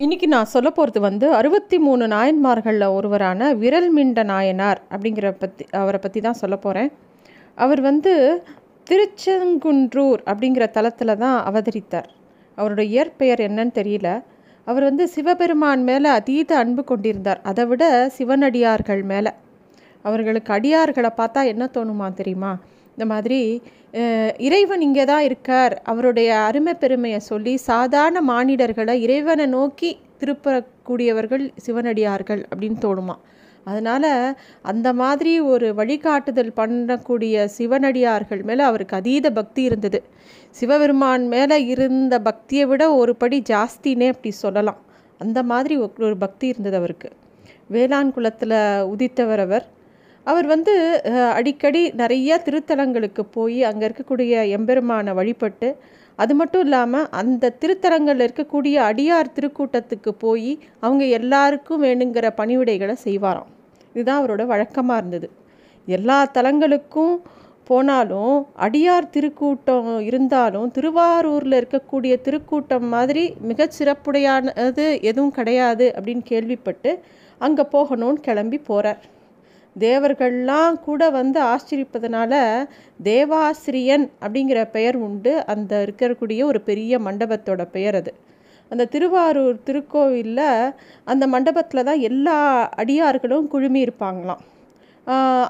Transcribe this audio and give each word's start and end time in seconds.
இன்றைக்கி 0.00 0.26
நான் 0.26 0.50
சொல்ல 0.52 0.68
போகிறது 0.70 1.00
வந்து 1.00 1.26
அறுபத்தி 1.34 1.76
மூணு 1.78 2.04
நாயன்மார்களில் 2.06 2.84
ஒருவரான 2.96 3.48
விரல் 3.54 3.88
மிண்ட 3.96 4.22
நாயனார் 4.22 4.80
அப்படிங்கிற 4.90 5.28
பற்றி 5.38 5.64
அவரை 5.80 5.98
பற்றி 6.02 6.20
தான் 6.20 6.38
சொல்ல 6.42 6.56
போகிறேன் 6.56 6.90
அவர் 7.58 7.80
வந்து 7.80 8.12
திருச்செங்குன்றூர் 8.90 10.20
அப்படிங்கிற 10.30 10.66
தலத்தில் 10.76 11.14
தான் 11.16 11.36
அவதரித்தார். 11.48 12.08
அவரோட 12.58 12.84
இயற்பெயர் 12.92 13.42
என்னன்னு 13.48 13.74
தெரியல. 13.80 14.08
அவர் 14.66 14.82
வந்து 14.82 15.06
சிவபெருமான் 15.08 15.82
மேலே 15.82 16.08
அதீத 16.08 16.50
அன்பு 16.56 16.84
கொண்டிருந்தார். 16.84 17.40
அதை 17.42 17.64
விட 17.64 17.84
சிவனடியார்கள் 18.18 19.02
மேலே. 19.02 19.32
அவர்களுக்கு 20.04 20.52
அடியார்களை 20.58 21.12
பார்த்தா 21.20 21.42
என்ன 21.52 21.70
தோணுமா 21.78 22.08
தெரியுமா? 22.12 22.52
இந்த 22.98 23.06
மாதிரி 23.14 23.40
இறைவன் 24.46 24.80
இங்கே 24.86 25.04
தான் 25.10 25.24
இருக்கார். 25.26 25.74
அவருடைய 25.90 26.30
அருமை 26.46 26.72
பெருமையை 26.80 27.20
சொல்லி 27.28 27.52
சாதாரண 27.70 28.18
மானிடர்களை 28.30 28.94
இறைவனை 29.04 29.46
நோக்கி 29.54 29.90
திருப்பக்கூடியவர்கள் 30.20 31.44
சிவனடியார்கள் 31.66 32.42
அப்படின்னு 32.50 32.78
தோணுமா? 32.86 33.16
அதனால் 33.70 34.08
அந்த 34.70 34.88
மாதிரி 35.02 35.32
ஒரு 35.52 35.68
வழிகாட்டுதல் 35.80 36.52
பண்ணக்கூடிய 36.60 37.46
சிவனடியார்கள் 37.58 38.42
மேலே 38.50 38.64
அவருக்கு 38.70 38.98
அதீத 39.00 39.32
பக்தி 39.38 39.62
இருந்தது. 39.68 40.00
சிவபெருமான் 40.60 41.26
மேலே 41.36 41.58
இருந்த 41.74 42.14
பக்தியை 42.28 42.66
விட 42.72 42.82
ஒரு 43.00 43.14
படி 43.22 43.40
ஜாஸ்தினே 43.52 44.10
அப்படி 44.14 44.32
சொல்லலாம். 44.44 44.82
அந்த 45.20 45.38
மாதிரி 45.52 45.76
ஒரு 46.08 46.16
பக்தி 46.26 46.46
இருந்தது 46.54 46.78
அவருக்கு. 46.82 47.10
வேளாண் 47.76 48.14
குலத்தில் 48.16 48.60
உதித்தவர் 48.94 49.44
அவர். 49.48 49.66
அவர் 50.30 50.46
வந்து 50.46 50.72
அடிக்கடி 51.38 51.82
நிறையா 52.00 52.36
திருத்தலங்களுக்கு 52.46 53.22
போய் 53.36 53.58
அங்கே 53.68 53.84
இருக்கக்கூடிய 53.88 54.32
எம்பெருமானை 54.56 55.12
வழிபட்டு 55.18 55.68
அது 56.18 56.32
மட்டும் 56.34 56.62
இல்லாமல் 56.66 57.08
அந்த 57.20 57.52
திருத்தலங்களில் 57.62 58.24
இருக்கக்கூடிய 58.26 58.76
அடியார் 58.90 59.34
திருக்கூட்டத்துக்கு 59.36 60.12
போய் 60.24 60.52
அவங்க 60.80 61.04
எல்லாருக்கும் 61.18 61.82
வேணுங்கிற 61.82 62.26
பணிவிடைகளை 62.40 62.96
செய்வாராம். 63.04 63.50
இதுதான் 63.94 64.20
அவரோட 64.20 64.42
வழக்கமாக 64.52 65.00
இருந்தது. 65.00 65.28
எல்லா 65.88 66.18
தலங்களுக்கும் 66.36 67.14
போனாலும் 67.70 68.34
அடியார் 68.66 69.12
திருக்கூட்டம் 69.14 69.88
இருந்தாலும் 70.08 70.68
திருவாரூரில் 70.76 71.56
இருக்கக்கூடிய 71.60 72.14
திருக்கூட்டம் 72.26 72.86
மாதிரி 72.94 73.24
மிகச் 73.50 73.76
சிறப்புடையானது 73.78 74.86
எதுவும் 75.10 75.36
கிடையாது 75.38 75.86
அப்படின்னு 75.96 76.24
கேள்விப்பட்டு 76.32 76.92
அங்கே 77.40 77.64
போகணும்னு 77.74 78.20
கிளம்பி 78.20 78.58
போகிறார் 78.70 79.00
தேவர்கள்லாம் 79.86 80.76
கூட 80.86 81.02
வந்து 81.18 81.40
ஆச்சரிப்பதனால 81.52 82.32
தேவாசிரியன் 83.08 84.06
அப்படிங்கிற 84.24 84.60
பெயர் 84.76 84.96
உண்டு. 85.06 85.32
அந்த 85.52 85.72
இருக்கக்கூடிய 85.86 86.40
ஒரு 86.50 86.60
பெரிய 86.70 86.98
மண்டபத்தோட 87.06 87.64
பெயர் 87.76 87.98
அது. 88.00 88.12
அந்த 88.70 88.86
திருவாரூர் 88.94 89.58
திருக்கோவிலில் 89.66 90.72
அந்த 91.12 91.24
மண்டபத்தில் 91.34 91.86
தான் 91.88 92.00
எல்லா 92.08 92.38
அடியார்களும் 92.82 93.46
குழுமி 93.54 93.80
இருப்பாங்களாம். 93.86 94.42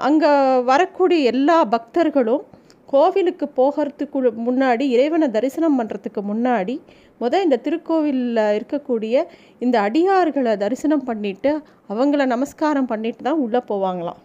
அங்கே 0.07 0.31
வரக்கூடிய 0.71 1.31
எல்லா 1.31 1.57
பக்தர்களும் 1.73 2.43
கோவிலுக்கு 2.91 3.45
போகிறதுக்கு 3.59 4.31
முன்னாடி 4.47 4.85
இறைவனை 4.95 5.27
தரிசனம் 5.37 5.77
பண்ணுறதுக்கு 5.79 6.21
முன்னாடி 6.31 6.75
முத 7.21 7.41
இந்த 7.45 7.57
திருக்கோவிலில் 7.65 8.41
இருக்கக்கூடிய 8.57 9.23
இந்த 9.63 9.75
அடியார்களை 9.87 10.53
தரிசனம் 10.63 11.07
பண்ணிட்டு 11.09 11.51
அவங்கள 11.93 12.25
நமஸ்காரம் 12.33 12.89
பண்ணிட்டு 12.91 13.21
தான் 13.27 13.41
உள்ளே 13.45 13.61
போவாங்களாம். 13.71 14.19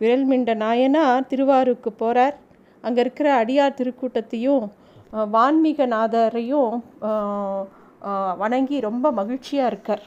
விரல்மிண்ட 0.00 0.52
நாயனார் 0.64 1.28
திருவாரூருக்கு 1.30 1.90
போகிறார் 2.02 2.36
அங்கே 2.84 3.00
இருக்கிற 3.04 3.28
அடியார் 3.42 3.78
திருக்கூட்டத்தையும் 3.80 4.64
வான்மீகநாதரையும் 5.34 6.72
வணங்கி 8.42 8.76
ரொம்ப 8.88 9.06
மகிழ்ச்சியாக 9.18 9.70
இருக்கார். 9.72 10.04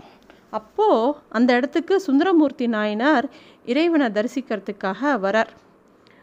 அப்போது 0.59 1.13
அந்த 1.37 1.49
இடத்துக்கு 1.59 1.95
சுந்தரமூர்த்தி 2.07 2.67
நாயனார் 2.75 3.25
இறைவனை 3.71 4.07
தரிசிக்கிறதுக்காக 4.17 5.13
வரார். 5.25 5.51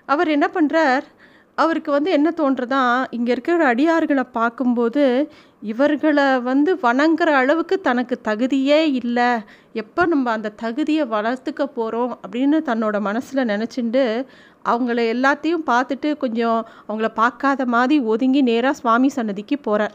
அவர் 0.08 0.28
என்ன 0.36 0.46
பண்ணுறார் 0.56 1.06
அவருக்கு 1.54 1.90
வந்து 1.90 2.10
என்ன 2.10 2.32
தோன்றதா 2.36 3.06
இங்கே 3.10 3.32
இருக்கிற 3.32 3.74
அடியார்களை 3.74 4.26
பார்க்கும்போது 4.32 5.30
இவர்களை 5.60 6.38
வந்து 6.38 6.74
வணங்குற 6.74 7.30
அளவுக்கு 7.32 7.80
தனக்கு 7.80 8.20
தகுதியே 8.24 8.92
இல்லை. 8.92 9.38
எப்போ 9.72 10.06
நம்ம 10.06 10.30
அந்த 10.30 10.48
தகுதியை 10.48 11.04
வளர்த்துக்க 11.04 11.64
போகிறோம் 11.64 12.18
அப்படின்னு 12.26 12.58
தன்னோட 12.66 13.00
மனசில் 13.00 13.46
நினச்சிண்டு 13.46 14.26
அவங்கள 14.64 14.98
எல்லாத்தையும் 15.14 15.66
பார்த்துட்டு 15.66 16.16
கொஞ்சம் 16.16 16.66
அவங்கள 16.88 17.08
பார்க்காத 17.14 17.66
மாதிரி 17.66 18.00
ஒதுங்கி 18.04 18.42
நேராக 18.42 18.74
சுவாமி 18.74 19.08
சன்னதிக்கு 19.08 19.58
போகிறார் 19.58 19.94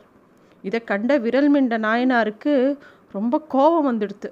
இதை 0.62 0.84
கண்ட 0.84 1.18
விரல்மிண்ட 1.18 1.78
நாயனாருக்கு 1.78 2.78
ரொம்ப 3.12 3.40
கோபம் 3.48 3.88
வந்துடுது 3.92 4.30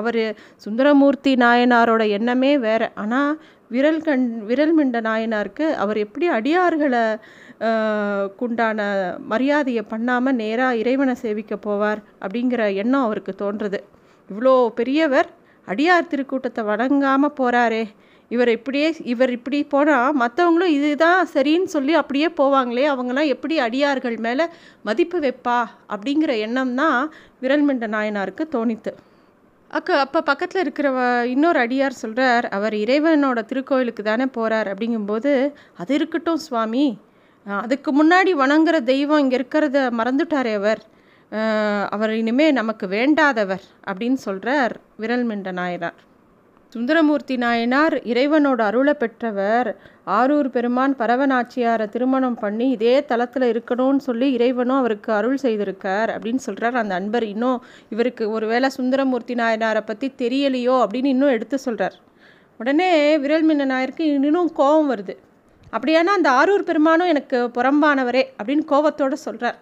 அவர் 0.00 0.22
சுந்தரமூர்த்தி 0.64 1.32
நாயனாரோட 1.44 2.02
எண்ணமே 2.18 2.52
வேற. 2.66 2.82
ஆனால் 3.02 3.32
விரல் 3.74 4.02
கண் 4.06 4.26
விரல்மிண்ட 4.48 4.98
நாயனாருக்கு 5.08 5.66
அவர் 5.82 5.98
எப்படி 6.04 6.26
அடியார்களை 6.38 7.04
குண்டான 8.40 8.80
மரியாதையை 9.32 9.82
பண்ணாமல் 9.92 10.38
நேராக 10.42 10.80
இறைவனை 10.82 11.14
சேவிக்க 11.22 11.54
போவார் 11.66 12.00
அப்படிங்கிற 12.22 12.62
எண்ணம் 12.82 13.06
அவருக்கு 13.06 13.32
தோன்றுது. 13.42 13.80
இவ்வளோ 14.30 14.52
பெரியவர் 14.80 15.28
அடியார் 15.68 16.10
திருக்கூட்டத்தை 16.10 16.62
வணங்காமல் 16.70 17.36
போகிறாரே 17.38 17.84
இவர் 18.30 18.50
இப்படியே 18.56 18.88
இவர் 19.12 19.32
இப்படி 19.36 19.58
போனால் 19.72 20.16
மற்றவங்களும் 20.22 20.74
இதுதான் 20.76 21.20
சரின்னு 21.34 21.72
சொல்லி 21.74 21.92
அப்படியே 22.00 22.28
போவாங்களே 22.40 22.86
அவங்களாம் 22.92 23.32
எப்படி 23.34 23.56
அடியார்கள் 23.66 24.16
மேலே 24.26 24.44
மதிப்பு 24.88 25.18
வைப்பா 25.24 25.58
அப்படிங்கிற 25.92 26.32
எண்ணம் 26.46 26.74
தான் 26.80 26.98
விரல்மிண்ட 27.42 27.88
நாயனாருக்கு 27.96 28.46
தோணித்து. 28.56 28.92
அக்கா 29.70 29.94
அப்போ 29.98 30.22
பக்கத்தில் 30.22 30.62
இருக்கிறவ 30.64 30.98
இன்னொரு 31.24 31.58
அடியார் 31.60 32.00
சொல்கிறார் 32.02 32.46
அவர் 32.48 32.74
இறைவனோட 32.74 33.38
திருக்கோயிலுக்கு 33.50 34.02
தானே 34.02 34.26
போகிறார் 34.26 34.68
அப்படிங்கும்போது 34.72 35.32
அது 35.76 35.94
இருக்கட்டும் 35.94 36.42
சுவாமி. 36.46 36.86
அதுக்கு 37.46 37.90
முன்னாடி 37.98 38.32
வணங்குற 38.42 38.76
தெய்வம் 38.82 39.18
இங்கே 39.18 39.36
இருக்கிறத 39.36 39.78
மறந்துட்டாரே 40.00 40.54
அவர். 40.54 40.82
அவர் 41.94 42.12
இனிமே 42.14 42.46
நமக்கு 42.50 42.86
வேண்டாதவர். 42.86 43.64
அப்படின்னு 43.90 44.18
சொல்கிறார் 44.26 44.74
விரல் 44.96 45.26
மிண்ட 45.28 45.52
நாயனார். 45.52 46.00
சுந்தரமூர்த்தி 46.76 47.36
நாயனார் 47.36 47.94
இறைவனோட 48.12 48.60
அருளை 48.60 48.94
பெற்றவர். 48.94 49.68
ஆரூர் 50.06 50.48
பெருமான் 50.48 50.94
பரவநாச்சியாரை 50.98 51.88
திருமணம் 51.88 52.36
பண்ணி 52.38 52.70
இதே 52.70 53.04
தளத்தில் 53.04 53.46
இருக்கணும்னு 53.52 53.96
சொல்லி 53.96 54.32
இறைவனும் 54.32 54.76
அவருக்கு 54.76 55.10
அருள் 55.12 55.38
செய்திருக்கார் 55.42 56.10
அப்படின்னு 56.14 56.42
சொல்கிறார் 56.46 56.74
அந்த 56.74 56.94
அன்பர். 56.94 57.22
இன்னும் 57.22 57.64
இவருக்கு 57.90 58.30
ஒருவேளை 58.30 58.68
சுந்தரமூர்த்தி 58.68 59.34
நாயனாரை 59.34 59.82
பற்றி 59.86 60.12
தெரியலையோ 60.22 60.76
அப்படின்னு 60.82 61.12
இன்னும் 61.14 61.34
எடுத்து 61.36 61.58
சொல்கிறார் 61.58 61.96
உடனே 62.60 62.90
விரல்மின்ன 63.18 63.68
நாயருக்கு 63.74 64.06
இன்னும் 64.18 64.52
கோபம் 64.52 64.90
வருது. 64.94 65.16
அப்படியானா 65.76 66.16
அந்த 66.18 66.30
ஆரூர் 66.30 66.68
பெருமானும் 66.70 67.12
எனக்கு 67.14 67.38
புறம்பானவரே 67.54 68.24
அப்படின்னு 68.40 68.64
கோபத்தோடு 68.64 69.16
சொல்கிறார் 69.16 69.58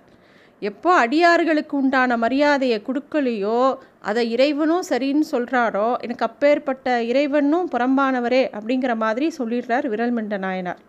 எப்போ 0.71 0.91
அடியார்களுக்கு 1.05 1.75
உண்டான 1.81 2.17
மரியாதையை 2.25 2.79
கொடுக்கலையோ 2.89 3.61
அதை 4.09 4.23
இறைவனும் 4.35 4.85
சரின்னு 4.91 5.27
சொல்கிறாரோ 5.33 5.89
எனக்கு 6.05 6.25
அப்பேற்பட்ட 6.29 6.97
இறைவனும் 7.11 7.71
புறம்பானவரே 7.75 8.43
அப்படிங்கிற 8.57 8.95
மாதிரி 9.05 9.27
சொல்லிடுறார் 9.39 9.87
விரல்மிண்ட 9.93 10.37
நாயனார். 10.45 10.81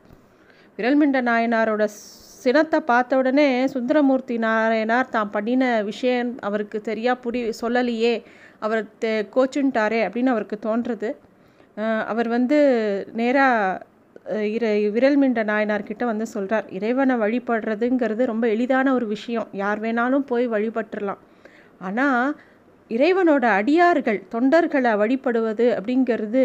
விரல்மிண்ட 0.78 1.20
நாயனாரோட 1.30 1.84
சினத்தை 2.44 2.80
பார்த்த 2.92 3.20
உடனே 3.22 3.48
சுந்தரமூர்த்தி 3.74 4.36
நாராயணார் 4.46 5.14
தான் 5.16 5.34
பண்ணின 5.36 5.64
விஷயம் 5.90 6.32
அவருக்கு 6.48 6.78
சரியாக 6.90 7.22
புரி 7.24 7.42
சொல்லலையே 7.62 8.14
அவர் 8.66 8.84
கோச்சுன்ட்டாரே 9.36 10.02
அப்படின்னு 10.08 10.34
அவருக்கு 10.34 10.58
தோன்றுறது. 10.68 11.10
அவர் 12.12 12.30
வந்து 12.36 12.58
நேராக 13.20 13.82
இர 14.26 14.66
விரல்மிண்ட 14.96 15.42
நாயனார்கிட்ட 15.50 16.04
வந்து 16.06 16.26
சொல்கிறார் 16.26 16.68
இறைவனை 16.78 17.16
வழிபடுறதுங்கிறது 17.24 18.24
ரொம்ப 18.26 18.46
எளிதான 18.48 18.94
ஒரு 18.94 19.06
விஷயம். 19.08 19.48
யார் 19.54 19.80
வேணாலும் 19.80 20.26
போய் 20.32 20.46
வழிபட்டுடலாம் 20.48 21.22
ஆனால் 21.80 22.34
இறைவனோட 22.90 23.46
அடியார்கள் 23.60 24.20
தொண்டர்களை 24.34 24.92
வழிபடுவது 25.02 25.68
அப்படிங்கிறது 25.78 26.44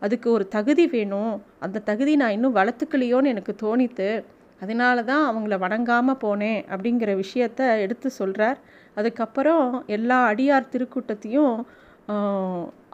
அதுக்கு 0.00 0.28
ஒரு 0.32 0.44
தகுதி 0.48 0.84
வேணும். 0.86 1.34
அந்த 1.58 1.82
தகுதி 1.90 2.12
நான் 2.16 2.34
இன்னும் 2.36 2.58
வளர்த்துக்கலையோன்னு 2.58 3.32
எனக்கு 3.34 3.54
தோணித்து 3.64 4.08
அதனால 4.60 5.02
தான் 5.02 5.24
அவங்கள 5.30 5.56
வணங்காமல் 5.64 6.20
போனேன் 6.24 6.60
அப்படிங்கிற 6.72 7.10
விஷயத்த 7.24 7.60
எடுத்து 7.84 8.08
சொல்கிறார் 8.10 8.58
அதுக்கப்புறம் 8.94 9.66
எல்லா 9.96 10.18
அடியார் 10.32 10.72
திருக்கூட்டத்தையும் 10.72 11.54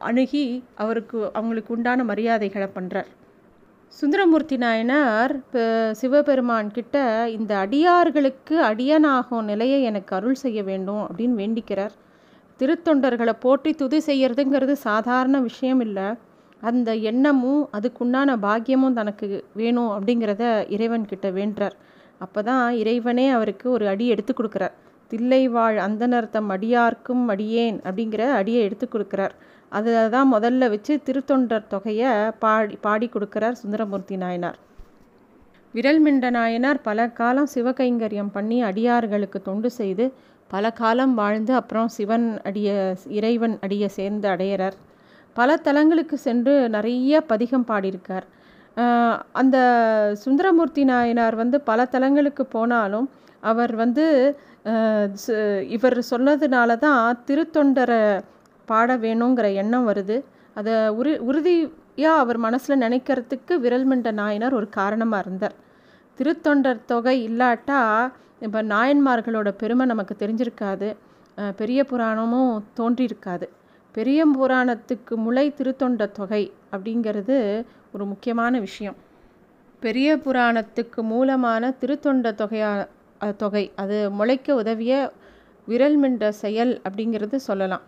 அணுகி 0.08 0.46
அவருக்கு 0.74 1.18
அவங்களுக்கு 1.32 1.72
உண்டான 1.76 2.04
மரியாதைகளை 2.04 2.68
பண்ணுறார் 2.78 3.10
சுந்தரமூர்த்தி 3.98 4.56
நாயனார் 4.62 5.32
சிவபெருமான் 5.98 6.70
கிட்ட 6.76 6.96
இந்த 7.34 7.52
அடியார்களுக்கு 7.64 8.54
அடியனாகும் 8.68 9.48
நிலையை 9.50 9.78
எனக்கு 9.90 10.12
அருள் 10.16 10.40
செய்ய 10.42 10.60
வேண்டும் 10.70 11.02
அப்படின்னு 11.06 11.36
வேண்டிக்கிறார். 11.42 11.94
திருத்தொண்டர்களை 12.60 13.34
போற்றி 13.44 13.72
துதி 13.82 14.00
செய்யறதுங்கிறது 14.08 14.74
சாதாரண 14.86 15.38
விஷயம் 15.48 15.82
இல்லை. 15.86 16.08
அந்த 16.70 16.90
எண்ணமும் 17.10 17.62
அதுக்குண்டான 17.78 18.36
பாக்கியமும் 18.46 18.98
தனக்கு 19.00 19.28
வேணும் 19.60 19.92
அப்படிங்கிறத 19.96 20.44
இறைவன் 20.76 21.10
கிட்ட 21.12 21.28
வேண்டுறார். 21.38 21.76
அப்போ 22.24 22.42
தான் 22.50 22.66
இறைவனே 22.82 23.26
அவருக்கு 23.36 23.68
ஒரு 23.76 23.86
அடி 23.92 24.06
எடுத்து 24.14 24.34
கொடுக்குறார். 24.34 24.74
தில்லை 25.10 25.42
வாழ் 25.54 25.78
அந்தனர்த்தம் 25.86 26.48
அடியார்க்கும் 26.54 27.24
அடியேன் 27.32 27.78
அப்படிங்கிற 27.86 28.22
அடியை 28.40 28.60
எடுத்து 28.66 28.86
கொடுக்குறார். 28.92 29.34
அதை 29.72 29.92
தான் 30.14 30.28
முதல்ல 30.32 30.68
வச்சு 30.74 30.94
திருத்தொண்டர் 31.06 31.70
தொகையை 31.72 32.10
பாடி 32.42 32.76
பாடி 32.86 33.06
கொடுக்குறார் 33.14 33.56
சுந்தரமூர்த்தி 33.62 34.16
நாயனார். 34.22 34.58
விரல்மிண்ட 35.74 36.26
நாயனார் 36.36 36.80
பல 36.88 37.06
காலம் 37.20 37.48
சிவகைங்கரியம் 37.54 38.32
பண்ணி 38.36 38.58
அடியார்களுக்கு 38.68 39.38
தொண்டு 39.48 39.70
செய்து 39.78 40.04
பல 40.50 40.70
காலம் 40.80 41.14
வாழ்ந்து 41.20 41.52
அப்புறம் 41.60 41.88
சிவன் 41.96 42.26
அடிய 42.48 42.70
இறைவன் 43.18 43.56
அடிய 43.64 43.84
சேர்ந்து 43.96 44.28
அடையிறார். 44.34 44.76
பல 45.36 45.56
தலங்களுக்கு 45.66 46.16
சென்று 46.26 46.54
நிறைய 46.76 47.20
பதிகம் 47.30 47.66
பாடியிருக்கார். 47.70 48.26
அந்த 49.40 49.56
சுந்தரமூர்த்தி 50.24 50.82
நாயனார் 50.90 51.36
வந்து 51.42 51.56
பல 51.68 51.84
தலங்களுக்கு 51.94 52.44
போனாலும் 52.54 53.06
அவர் 53.50 53.72
வந்து 53.82 54.04
இவர் 55.76 55.98
சொன்னதுனால 56.12 56.76
தான் 56.84 57.18
திருத்தொண்டரை 57.28 58.02
பாட 58.70 58.96
வேணுங்கிற 59.04 59.46
எண்ணம் 59.62 59.88
வருது. 59.90 60.16
அதை 60.58 60.74
உரு 60.98 61.12
உறுதியாக 61.28 62.22
அவர் 62.22 62.38
மனசில் 62.46 62.82
நினைக்கிறதுக்கு 62.84 63.54
விரல்மண்ட 63.64 64.10
நாயனார் 64.20 64.58
ஒரு 64.60 64.68
காரணமாக 64.78 65.24
இருந்தார். 65.26 65.56
திருத்தொண்டர் 66.18 66.80
தொகை 66.92 67.16
இல்லாட்டா 67.28 67.80
இப்போ 68.46 68.60
நாயன்மார்களோட 68.72 69.48
பெருமை 69.62 69.84
நமக்கு 69.92 70.14
தெரிஞ்சிருக்காது. 70.22 70.88
பெரிய 71.60 71.80
புராணமும் 71.90 72.52
தோன்றியிருக்காது. 72.78 73.46
பெரிய 73.94 74.20
புராணத்துக்கு 74.36 75.14
முளை 75.24 75.46
திருத்தொண்ட 75.58 76.06
தொகை 76.18 76.42
அப்படிங்கிறது 76.74 77.36
ஒரு 77.94 78.04
முக்கியமான 78.12 78.54
விஷயம். 78.66 78.96
பெரிய 79.84 80.08
புராணத்துக்கு 80.24 81.00
மூலமான 81.12 81.72
திருத்தொண்ட 81.80 82.32
தொகையா 82.42 82.70
தொகை. 83.42 83.64
அது 83.82 83.96
முளைக்க 84.18 84.54
உதவிய 84.62 84.94
விரல் 85.68 85.98
மின்ற 86.02 86.28
செயல் 86.42 86.72
அப்படிங்கிறது 86.86 87.36
சொல்லலாம். 87.48 87.84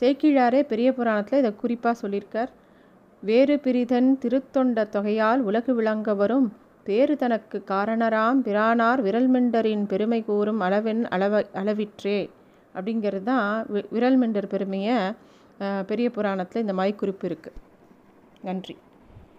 சேக்கிழாரே 0.00 0.60
பெரிய 0.72 0.88
புராணத்தில் 0.98 1.40
இதை 1.42 1.52
குறிப்பாக 1.62 1.94
சொல்லியிருக்கார். 2.02 2.50
வேறு 3.22 3.56
பிரிதன் 3.64 4.10
திருத்தொண்ட 4.22 4.84
தொகையால் 4.96 5.42
உலகு 5.48 5.72
விளங்க 5.78 6.14
வரும். 6.20 6.48
பேறு 6.86 7.14
தனக்கு 7.22 7.58
காரணராம் 7.72 8.38
பிரானார் 8.46 9.00
விரல்மிண்டரின் 9.06 9.84
பெருமை 9.92 10.20
கூறும் 10.30 10.62
அளவென் 10.66 11.02
அளவ 11.16 11.42
அளவிற்றே 11.60 12.20
அப்படிங்கிறது 12.76 13.28
தான் 13.30 13.50
விரல்மெண்டர் 13.96 14.48
பெருமையை 14.54 14.96
பெரிய 15.90 16.06
புராணத்தில் 16.16 16.64
இந்த 16.64 16.74
மாதிரி 16.78 16.94
குறிப்பு 17.02 17.24
இருக்குது 17.28 17.60
நன்றி. 18.48 18.74